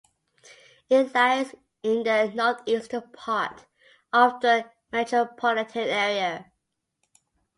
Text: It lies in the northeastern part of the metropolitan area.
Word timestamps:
It 0.89 1.13
lies 1.13 1.53
in 1.83 2.01
the 2.01 2.31
northeastern 2.33 3.03
part 3.11 3.67
of 4.11 4.39
the 4.41 4.65
metropolitan 4.91 5.89
area. 5.89 6.51